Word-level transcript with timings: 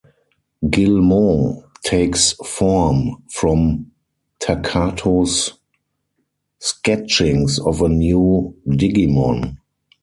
Guilmon 0.65 1.61
takes 1.83 2.31
form 2.43 3.21
from 3.31 3.91
Takato's 4.39 5.59
sketchings 6.59 7.59
of 7.63 7.83
a 7.83 7.87
new 7.89 8.55
Digimon. 8.67 9.57